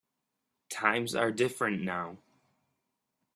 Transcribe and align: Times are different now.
Times 0.71 1.13
are 1.13 1.31
different 1.31 1.83
now. 1.83 2.17